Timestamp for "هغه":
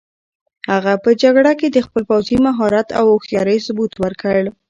0.71-0.93